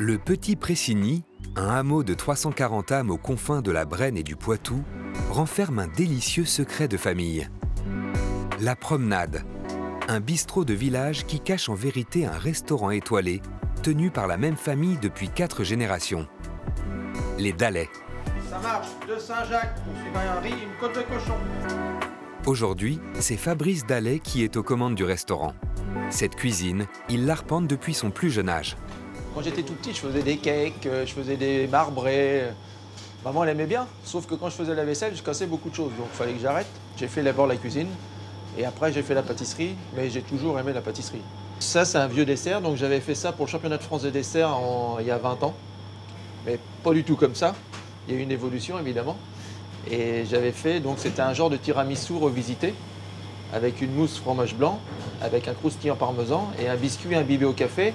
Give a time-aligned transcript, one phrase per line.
[0.00, 1.24] Le Petit Pressigny,
[1.56, 4.84] un hameau de 340 âmes aux confins de la Brenne et du Poitou,
[5.28, 7.48] renferme un délicieux secret de famille.
[8.60, 9.44] La promenade,
[10.06, 13.42] un bistrot de village qui cache en vérité un restaurant étoilé
[13.82, 16.28] tenu par la même famille depuis quatre générations.
[17.36, 17.88] Les Dalais.
[18.48, 19.78] Ça marche, de Saint-Jacques,
[20.14, 21.34] un riz, une côte de cochon.
[22.46, 25.54] Aujourd'hui, c'est Fabrice Dallet qui est aux commandes du restaurant.
[26.10, 28.76] Cette cuisine, il l'arpente depuis son plus jeune âge.
[29.38, 32.42] Quand j'étais tout petit, je faisais des cakes, euh, je faisais des marbrés.
[33.24, 35.76] Maman, elle aimait bien, sauf que quand je faisais la vaisselle, je cassais beaucoup de
[35.76, 36.66] choses, donc il fallait que j'arrête.
[36.96, 37.86] J'ai fait d'abord la cuisine,
[38.58, 41.20] et après j'ai fait la pâtisserie, mais j'ai toujours aimé la pâtisserie.
[41.60, 44.10] Ça, c'est un vieux dessert, donc j'avais fait ça pour le championnat de France des
[44.10, 44.58] desserts
[44.98, 45.54] il y a 20 ans,
[46.44, 47.54] mais pas du tout comme ça.
[48.08, 49.16] Il y a eu une évolution, évidemment.
[49.88, 52.74] Et j'avais fait, donc c'était un genre de tiramisu revisité,
[53.54, 54.80] avec une mousse fromage blanc,
[55.22, 57.94] avec un croustillant parmesan et un biscuit imbibé au café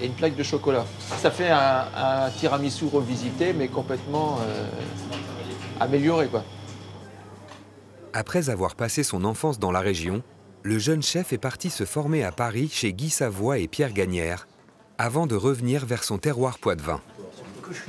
[0.00, 0.84] et une plaque de chocolat.
[1.18, 4.66] Ça fait un, tiramisu revisité, mais complètement euh,
[5.80, 6.28] amélioré.
[6.28, 6.44] Quoi.
[8.12, 10.22] Après avoir passé son enfance dans la région,
[10.62, 14.46] le jeune chef est parti se former à Paris chez Guy Savoie et Pierre Gagnère,
[14.98, 17.00] avant de revenir vers son terroir poitevin.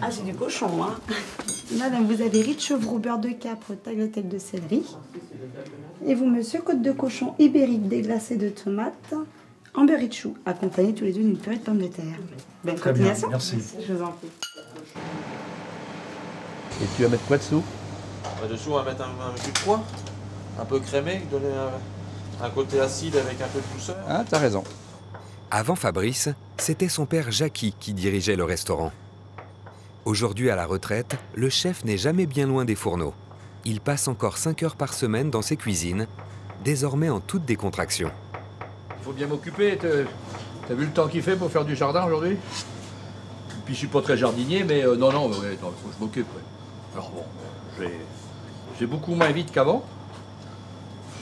[0.01, 0.95] Ah, c'est du cochon, hein
[1.77, 4.83] Madame, vous avez riz de chevreau, beurre de capre, tagliatelle de céleri.
[6.05, 9.13] Et vous, monsieur, côte de cochon ibérique déglacée de tomates,
[9.83, 12.17] de chou, accompagné tous les deux d'une purée de pommes de terre.
[12.63, 13.29] Bonne continuation.
[13.29, 13.57] merci.
[13.85, 14.29] Je vous en prie.
[16.81, 17.63] Et tu vas mettre quoi dessous?
[18.23, 19.83] Bah, Dessous, on va mettre un, jus de pois,
[20.59, 23.97] un peu crémé, donner un, un, côté acide avec un peu de douceur.
[24.07, 24.63] Ah, t'as raison.
[25.51, 28.91] Avant Fabrice, c'était son père Jackie qui dirigeait le restaurant.
[30.05, 33.13] Aujourd'hui à la retraite, le chef n'est jamais bien loin des fourneaux.
[33.63, 36.07] Il passe encore 5 heures par semaine dans ses cuisines,
[36.63, 38.11] désormais en toute décontraction.
[39.05, 39.77] Faut bien m'occuper.
[39.77, 42.37] T'as vu le temps qu'il fait pour faire du jardin aujourd'hui?
[43.65, 46.27] Puis je suis pas très jardinier, mais euh, non, non, faut que je m'occupe.
[46.93, 47.23] Alors bon,
[48.79, 49.83] j'ai beaucoup moins vite qu'avant.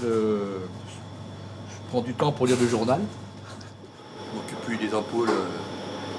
[0.02, 0.60] Je,
[1.90, 3.02] prends du temps pour lire le journal.
[4.32, 5.46] Je m'occupe plus des ampoules euh,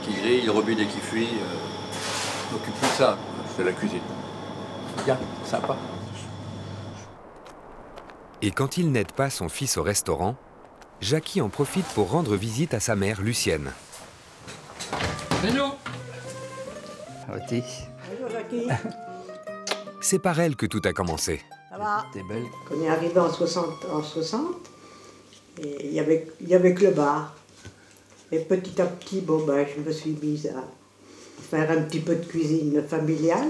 [0.03, 1.25] qui grillent, le robinet qui fuit.
[1.25, 3.17] Euh, je m'occupe plus de ça.
[3.57, 4.01] C'est la cuisine.
[5.07, 5.77] Bien, sympa.
[8.43, 10.37] Et quand il n'aide pas son fils au restaurant,
[11.00, 13.71] Jackie en profite pour rendre visite à sa mère Lucienne.
[15.43, 15.72] C'est nous
[17.28, 18.69] Bonjour Jackie.
[20.00, 21.41] C'est par elle que tout a commencé.
[21.71, 22.44] Ça va T'es belle.
[22.69, 24.44] Quand on est arrivé en 60, en 60
[25.62, 27.34] il y avait, il y avait que le bar.
[28.32, 30.65] Et petit à petit, bon, ben, je me suis mise à
[31.43, 33.49] faire un petit peu de cuisine familiale,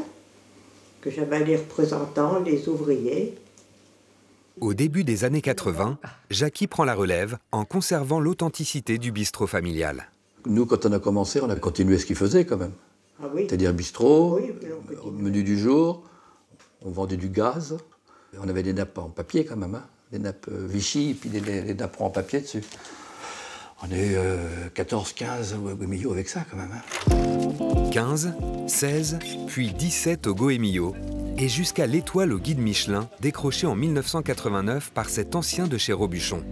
[1.00, 3.34] que j'avais les représentants, les ouvriers.
[4.60, 5.98] Au début des années 80,
[6.30, 10.10] Jackie prend la relève en conservant l'authenticité du bistrot familial.
[10.46, 12.72] Nous, quand on a commencé, on a continué ce qu'il faisait quand même.
[13.22, 14.52] Ah oui C'est-à-dire bistrot, Oui,
[15.02, 16.02] au menu du jour,
[16.82, 17.76] on vendait du gaz.
[18.38, 19.84] On avait des nappes en papier quand même, hein.
[20.12, 22.62] des nappes euh, Vichy et puis des, des, des nappes en papier dessus.
[23.82, 26.70] On euh, 14, 15 au Goemillo avec ça quand même.
[26.72, 27.90] hein.
[27.92, 28.32] 15,
[28.66, 30.94] 16, puis 17 au Goemio,
[31.36, 36.42] et jusqu'à l'étoile au guide Michelin, décroché en 1989 par cet ancien de chez Robuchon.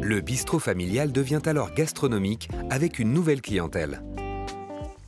[0.00, 4.02] Le bistrot familial devient alors gastronomique avec une nouvelle clientèle.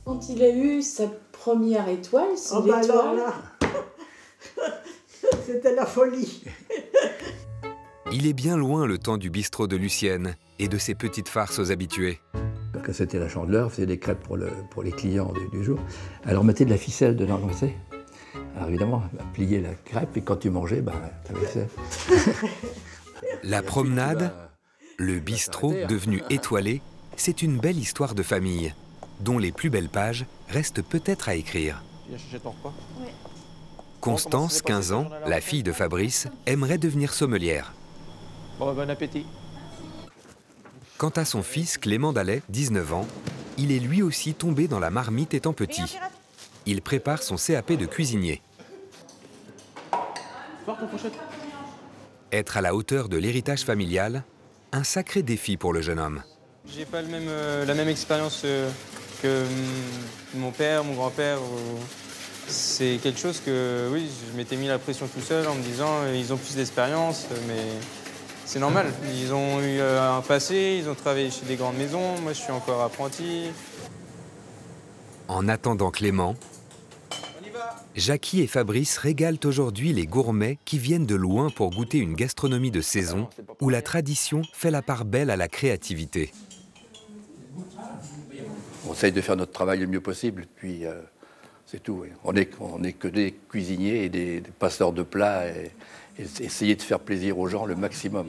[0.05, 3.33] Quand il a eu sa première étoile, Oh, bah alors
[5.45, 6.43] c'était la folie.
[8.11, 11.59] Il est bien loin le temps du bistrot de Lucienne et de ses petites farces
[11.59, 12.19] aux habitués.
[12.85, 15.63] Quand c'était la chandeleur, on faisait des crêpes pour, le, pour les clients du, du
[15.63, 15.79] jour.
[16.25, 17.75] Elle leur mettait de la ficelle dedans, vous savez.
[18.61, 21.61] Alors évidemment, elle pliait la crêpe et quand tu mangeais, ben, t'avais ça.
[23.43, 24.35] La promenade,
[24.97, 26.83] le bistrot devenu étoilé,
[27.15, 28.75] c'est une belle histoire de famille,
[29.19, 31.81] dont les plus belles pages restent peut-être à écrire.
[32.29, 32.71] J'ai ton repas.
[33.99, 37.73] Constance, 15 ans, la fille de Fabrice, aimerait devenir sommelière.
[38.59, 39.25] Bon, bah, bon appétit.
[40.99, 43.07] Quant à son fils Clément Dallet, 19 ans,
[43.57, 45.97] il est lui aussi tombé dans la marmite étant petit.
[46.67, 48.39] Il prépare son CAP de cuisinier.
[52.31, 54.23] Être à la hauteur de l'héritage familial,
[54.71, 56.23] un sacré défi pour le jeune homme.
[56.65, 58.69] J'ai pas le même, euh, la même expérience euh,
[59.21, 61.39] que mm, mon père, mon grand-père.
[61.41, 61.79] ou-
[62.47, 65.89] C'est quelque chose que, oui, je m'étais mis la pression tout seul en me disant
[66.03, 67.61] euh, ils ont plus d'expérience, mais
[68.45, 68.87] c'est normal.
[69.15, 72.19] Ils ont eu euh, un passé, ils ont travaillé chez des grandes maisons.
[72.21, 73.45] Moi, je suis encore apprenti.
[75.27, 76.35] En attendant Clément,
[77.95, 82.71] Jackie et Fabrice régalent aujourd'hui les gourmets qui viennent de loin pour goûter une gastronomie
[82.71, 86.31] de saison où la tradition fait la part belle à la créativité.
[88.87, 90.93] on essaye de faire notre travail le mieux possible, puis euh,
[91.65, 92.03] c'est tout.
[92.23, 95.71] On n'est on est que des cuisiniers et des, passeurs de plats, et,
[96.39, 98.27] essayer de faire plaisir aux gens le maximum.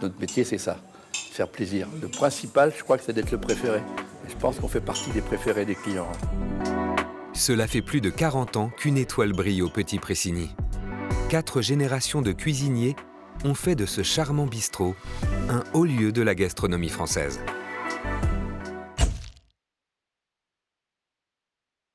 [0.00, 0.78] Notre métier, c'est ça,
[1.12, 1.88] faire plaisir.
[2.00, 3.80] Le principal, je crois que c'est d'être le préféré.
[4.28, 6.08] je pense qu'on fait partie des préférés des clients.
[7.34, 10.50] Cela fait plus de 40 ans qu'une étoile brille au Petit Pressigny.
[11.30, 12.94] Quatre générations de cuisiniers
[13.44, 14.94] ont fait de ce charmant bistrot
[15.48, 17.40] un haut lieu de la gastronomie française.